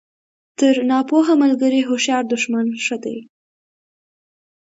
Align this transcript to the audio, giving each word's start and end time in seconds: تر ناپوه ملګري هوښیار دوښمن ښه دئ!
تر 0.57 0.75
ناپوه 0.89 1.27
ملګري 1.43 1.81
هوښیار 1.87 2.23
دوښمن 2.31 2.67
ښه 2.85 2.97
دئ! 3.03 3.19